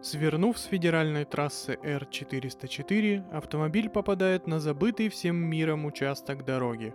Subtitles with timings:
[0.00, 6.94] Свернув с федеральной трассы Р-404, автомобиль попадает на забытый всем миром участок дороги.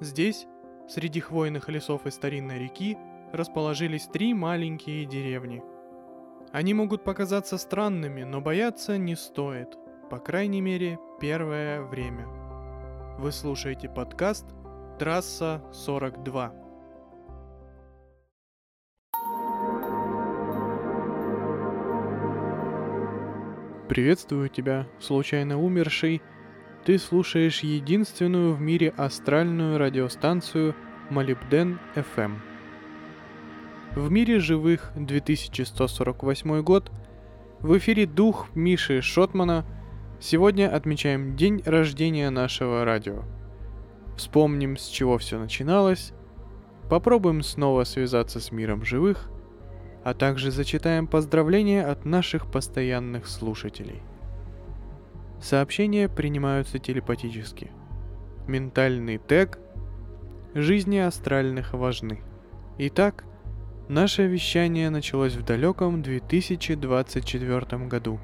[0.00, 0.46] Здесь,
[0.88, 2.96] среди хвойных лесов и старинной реки,
[3.32, 5.64] расположились три маленькие деревни.
[6.52, 9.76] Они могут показаться странными, но бояться не стоит,
[10.08, 12.28] по крайней мере, первое время.
[13.18, 14.46] Вы слушаете подкаст
[14.96, 16.61] «Трасса 42».
[23.92, 26.22] Приветствую тебя, случайно умерший.
[26.86, 30.74] Ты слушаешь единственную в мире астральную радиостанцию
[31.10, 32.38] Молибден FM.
[33.94, 36.90] В мире живых 2148 год.
[37.60, 39.66] В эфире дух Миши Шотмана.
[40.20, 43.24] Сегодня отмечаем день рождения нашего радио.
[44.16, 46.14] Вспомним, с чего все начиналось.
[46.88, 49.28] Попробуем снова связаться с миром живых–
[50.04, 54.02] а также зачитаем поздравления от наших постоянных слушателей.
[55.40, 57.70] Сообщения принимаются телепатически.
[58.46, 59.58] Ментальный тег
[60.54, 62.20] «Жизни астральных важны».
[62.78, 63.24] Итак,
[63.88, 68.20] наше вещание началось в далеком 2024 году,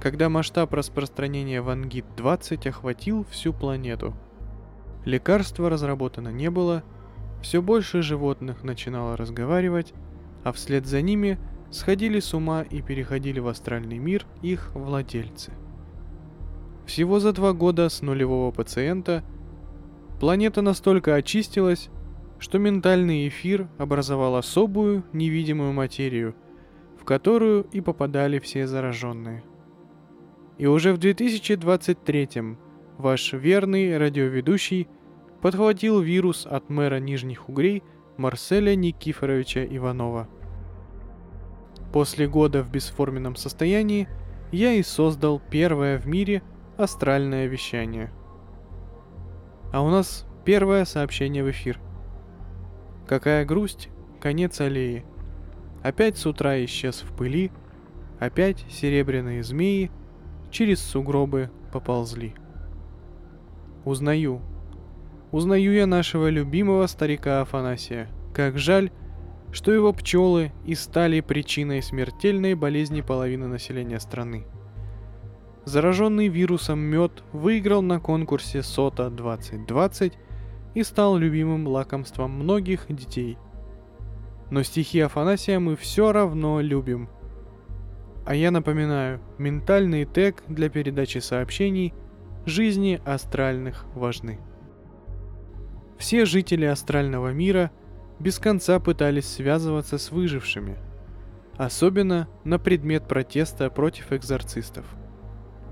[0.00, 4.14] когда масштаб распространения Вангит-20 охватил всю планету.
[5.04, 6.82] Лекарства разработано не было,
[7.42, 9.92] все больше животных начинало разговаривать,
[10.44, 11.38] а вслед за ними
[11.70, 15.52] сходили с ума и переходили в астральный мир их владельцы.
[16.84, 19.24] Всего за два года с нулевого пациента
[20.20, 21.88] планета настолько очистилась,
[22.38, 26.34] что ментальный эфир образовал особую невидимую материю,
[27.00, 29.44] в которую и попадали все зараженные.
[30.58, 32.28] И уже в 2023
[32.98, 34.88] ваш верный радиоведущий
[35.40, 37.82] подхватил вирус от мэра Нижних Угрей–
[38.16, 40.28] Марселя Никифоровича Иванова.
[41.92, 44.08] После года в бесформенном состоянии
[44.50, 46.42] я и создал первое в мире
[46.76, 48.12] астральное вещание.
[49.72, 51.80] А у нас первое сообщение в эфир.
[53.06, 53.88] Какая грусть,
[54.20, 55.04] конец аллеи.
[55.82, 57.50] Опять с утра исчез в пыли,
[58.20, 59.90] опять серебряные змеи
[60.50, 62.34] через сугробы поползли.
[63.84, 64.42] Узнаю,
[65.32, 68.10] Узнаю я нашего любимого старика Афанасия.
[68.34, 68.90] Как жаль,
[69.50, 74.44] что его пчелы и стали причиной смертельной болезни половины населения страны.
[75.64, 80.12] Зараженный вирусом мед выиграл на конкурсе СОТа 2020
[80.74, 83.38] и стал любимым лакомством многих детей.
[84.50, 87.08] Но стихи Афанасия мы все равно любим.
[88.26, 91.94] А я напоминаю, ментальный тег для передачи сообщений
[92.44, 94.38] жизни астральных важны.
[96.02, 97.70] Все жители астрального мира
[98.18, 100.76] без конца пытались связываться с выжившими,
[101.56, 104.84] особенно на предмет протеста против экзорцистов.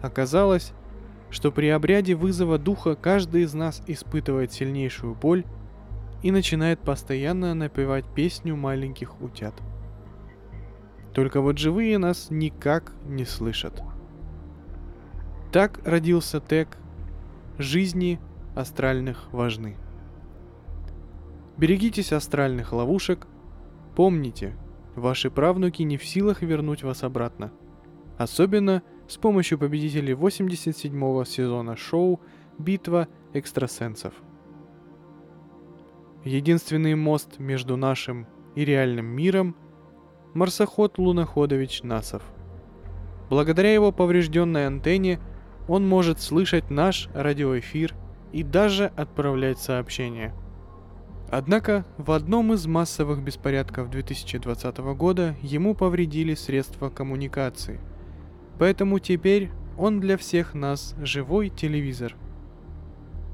[0.00, 0.72] Оказалось,
[1.28, 5.44] что при обряде вызова духа каждый из нас испытывает сильнейшую боль
[6.22, 9.52] и начинает постоянно напевать песню маленьких утят.
[11.12, 13.82] Только вот живые нас никак не слышат.
[15.52, 16.78] Так родился тег
[17.58, 18.18] «Жизни
[18.56, 19.76] астральных важны».
[21.56, 23.28] Берегитесь астральных ловушек.
[23.94, 24.56] Помните,
[24.96, 27.52] ваши правнуки не в силах вернуть вас обратно.
[28.18, 32.20] Особенно с помощью победителей 87-го сезона шоу
[32.58, 34.14] «Битва экстрасенсов».
[36.24, 38.26] Единственный мост между нашим
[38.56, 39.54] и реальным миром–
[40.34, 42.22] марсоход Луноходович Насов.
[43.30, 45.20] Благодаря его поврежденной антенне
[45.68, 47.94] он может слышать наш радиоэфир
[48.32, 50.34] и даже отправлять сообщения–
[51.36, 57.80] Однако в одном из массовых беспорядков 2020 года ему повредили средства коммуникации.
[58.60, 62.14] Поэтому теперь он для всех нас живой телевизор.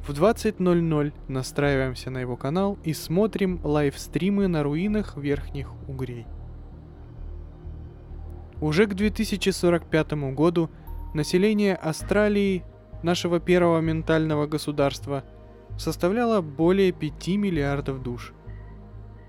[0.09, 6.27] В 20.00 настраиваемся на его канал и смотрим лайвстримы на руинах Верхних Угрей.
[8.63, 10.71] Уже к 2045 году
[11.13, 12.65] население Австралии,
[13.03, 15.23] нашего первого ментального государства–
[15.81, 18.35] составляла более 5 миллиардов душ.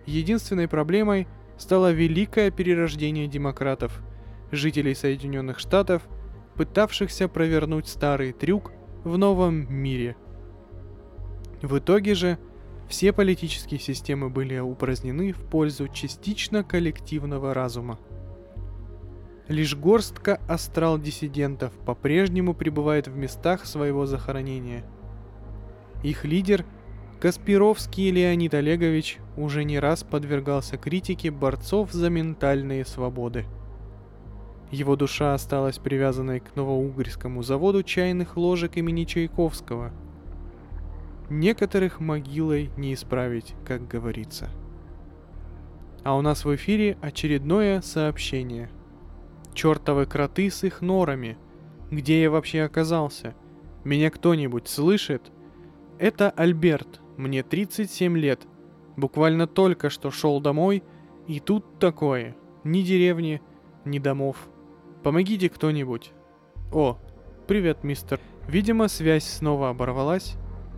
[0.06, 1.28] Единственной проблемой
[1.58, 4.02] стало великое перерождение демократов,
[4.52, 6.04] жителей Соединенных Штатов,
[6.56, 8.74] пытавшихся провернуть старый трюк
[9.06, 10.18] в новом мире.
[11.62, 12.38] В итоге же
[12.90, 17.98] все политические системы были упразднены в пользу частично коллективного разума.
[19.48, 24.84] Лишь горстка астрал-диссидентов по-прежнему пребывает в местах своего захоронения–
[26.04, 26.66] их лидер,
[27.20, 33.46] Каспировский Леонид Олегович, уже не раз подвергался критике борцов за ментальные свободы.
[34.72, 39.92] Его душа осталась привязанной к новоугорскому заводу чайных ложек имени Чайковского.
[41.30, 44.50] Некоторых могилой не исправить, как говорится.
[46.04, 48.72] А у нас в эфире очередное сообщение.
[49.54, 51.38] Чертовы кроты с их норами.
[51.92, 53.36] Где я вообще оказался?
[53.84, 55.32] Меня кто-нибудь слышит?
[56.02, 58.48] Это Альберт, мне 37 лет.
[58.98, 60.82] Буквально только что шел домой,
[61.28, 62.36] и тут такое.
[62.64, 63.40] Ни деревни,
[63.86, 64.50] ни домов.
[65.04, 66.12] Помогите кто-нибудь.
[66.74, 66.98] О,
[67.46, 68.20] привет, мистер.
[68.48, 70.38] Видимо, связь снова оборвалась,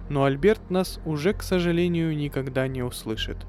[0.09, 3.47] но Альберт нас уже, к сожалению, никогда не услышит.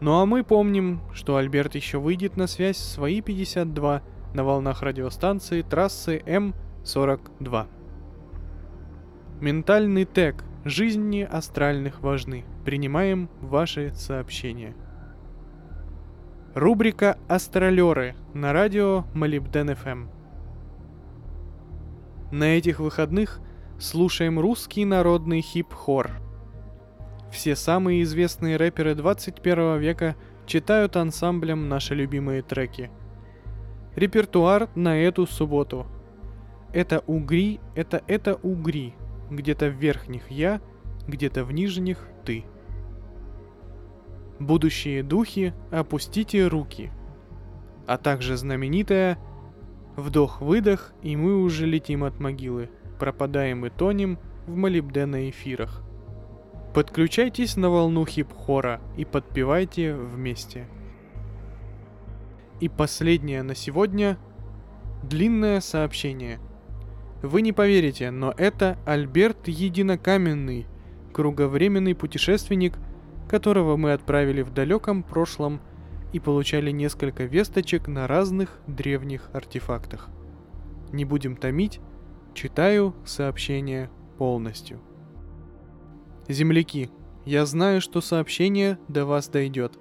[0.00, 4.02] Ну а мы помним, что Альберт еще выйдет на связь в свои 52
[4.34, 7.68] на волнах радиостанции трассы М42.
[9.40, 10.44] Ментальный тег.
[10.68, 12.44] Жизни астральных важны.
[12.64, 14.74] Принимаем ваши сообщения.
[16.56, 20.08] Рубрика «Астролеры» на радио Молибден ФМ.
[22.32, 23.38] На этих выходных
[23.78, 26.10] слушаем русский народный хип-хор.
[27.30, 30.16] Все самые известные рэперы 21 века
[30.46, 32.90] читают ансамблем наши любимые треки.
[33.94, 35.86] Репертуар на эту субботу.
[36.72, 38.96] Это угри, это это угри.
[39.30, 40.60] Где-то в верхних я,
[41.06, 42.44] где-то в нижних ты.
[44.38, 46.90] Будущие духи, опустите руки.
[47.86, 49.18] А также знаменитая
[49.96, 52.68] Вдох-выдох, и мы уже летим от могилы,
[52.98, 55.82] пропадаем и тонем в молибдена эфирах.
[56.74, 60.68] Подключайтесь на волну хип-хора и подпевайте вместе.
[62.60, 64.18] И последнее на сегодня–
[65.02, 66.40] длинное сообщение.
[67.26, 70.66] Вы не поверите, но это Альберт Единокаменный,
[71.12, 72.78] круговременный путешественник–
[73.26, 75.60] которого мы отправили в далеком прошлом
[76.12, 80.08] и получали несколько весточек на разных древних артефактах.
[80.92, 81.80] Не будем томить,
[82.34, 84.80] читаю сообщение полностью.
[86.28, 86.90] Земляки,
[87.24, 89.78] я знаю, что сообщение до вас дойдет.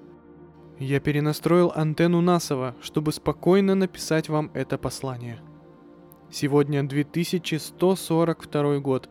[0.80, 5.40] Я перенастроил антенну Насова, чтобы спокойно написать вам это послание.
[6.38, 9.10] Сегодня 2142 год.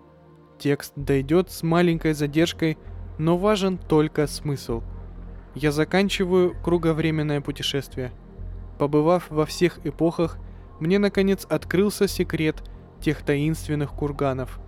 [0.58, 2.76] Текст дойдет с маленькой задержкой–
[3.18, 4.82] но важен только смысл.
[5.54, 8.12] Я заканчиваю круговременное путешествие.
[8.78, 10.36] Побывав во всех эпохах,
[10.80, 12.62] мне наконец открылся секрет
[13.00, 14.60] тех таинственных курганов.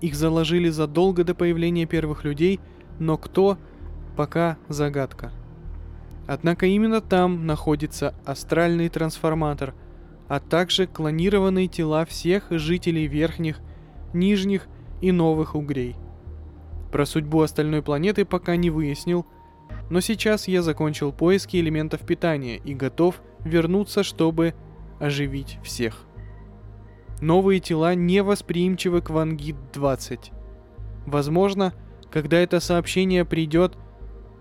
[0.00, 2.60] Их заложили задолго до появления первых людей,
[3.00, 3.58] но кто–
[4.16, 5.32] пока загадка.
[6.28, 9.74] Однако именно там находится астральный трансформатор,
[10.28, 13.60] а также клонированные тела всех жителей верхних,
[14.12, 14.68] нижних
[15.00, 15.96] и новых угрей–
[16.90, 19.26] про судьбу остальной планеты пока не выяснил,
[19.90, 24.54] но сейчас я закончил поиски элементов питания и готов вернуться, чтобы
[24.98, 26.04] оживить всех.
[27.20, 30.32] Новые тела не восприимчивы к Вангит-20.
[31.06, 31.74] Возможно,
[32.10, 33.76] когда это сообщение придет,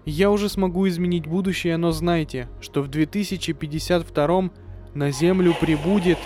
[0.06, 4.52] я уже смогу изменить будущее, но знайте, что в 2052
[4.94, 6.18] на Землю прибудет...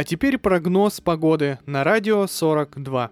[0.00, 3.10] А теперь прогноз погоды на радио 42.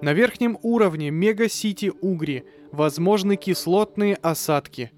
[0.00, 4.92] На верхнем уровне Мега-Сити Угри возможны кислотные осадки.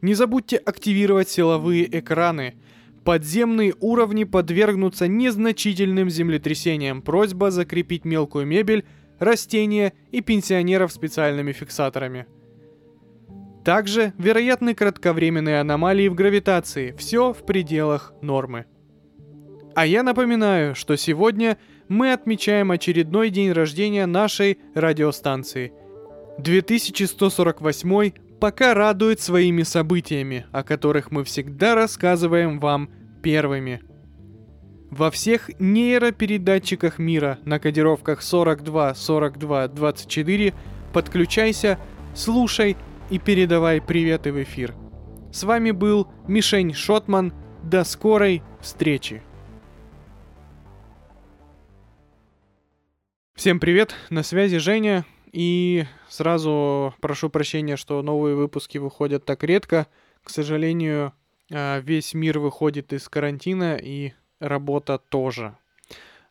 [0.00, 2.54] Не забудьте активировать силовые экраны.
[3.04, 7.02] Подземные уровни подвергнутся незначительным землетрясениям.
[7.02, 8.84] Просьба закрепить мелкую мебель,
[9.18, 12.26] растения и пенсионеров специальными фиксаторами.
[13.62, 16.94] Также вероятны кратковременные аномалии в гравитации.
[16.98, 18.66] Все в пределах нормы.
[19.74, 21.58] А я напоминаю, что сегодня
[21.88, 25.72] мы отмечаем очередной день рождения нашей радиостанции.
[26.38, 32.90] 2148 пока радует своими событиями, о которых мы всегда рассказываем вам
[33.22, 33.80] первыми.
[34.90, 40.54] Во всех нейропередатчиках мира на кодировках 42, 42, 24
[40.92, 41.78] подключайся,
[42.14, 42.76] слушай
[43.10, 44.74] и передавай приветы в эфир.
[45.32, 47.32] С вами был Мишень Шотман.
[47.62, 49.22] До скорой встречи!
[53.34, 59.88] Всем привет, на связи Женя, и сразу прошу прощения, что новые выпуски выходят так редко.
[60.22, 61.12] К сожалению,
[61.52, 65.56] а, весь мир выходит из карантина, и работа тоже.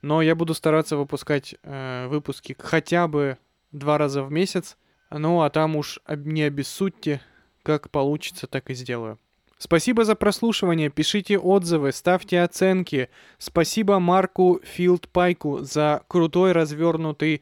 [0.01, 3.38] Но я буду стараться выпускать э, выпуски хотя бы
[3.74, 4.77] два раза в месяц.
[5.10, 7.22] Ну а там уж не обессудьте,
[7.62, 9.19] как получится, так и сделаю.
[9.57, 13.10] Спасибо за прослушивание, пишите отзывы, ставьте оценки.
[13.38, 17.41] Спасибо Марку Филдпайку за крутой развернутый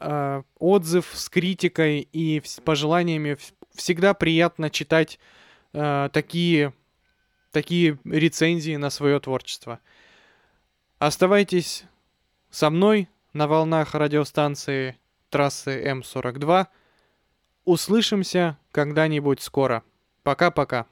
[0.00, 3.36] э, отзыв с критикой и пожеланиями.
[3.74, 5.18] Всегда приятно читать
[5.72, 6.72] э, такие,
[7.52, 9.80] такие рецензии на свое творчество.
[10.98, 11.84] Оставайтесь
[12.50, 14.96] со мной на волнах радиостанции
[15.30, 16.66] трассы М42.
[17.64, 19.82] Услышимся когда-нибудь скоро.
[20.22, 20.86] Пока-пока.